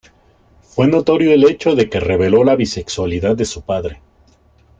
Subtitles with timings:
[0.63, 4.01] Fue notorio el hecho de que reveló la bisexualidad de su padre.